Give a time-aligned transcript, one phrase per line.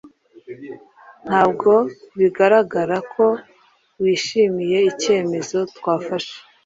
[1.25, 1.71] Ntabwo
[2.19, 3.25] bigaragara ko
[4.01, 6.35] wishimiye icyemezo twafashe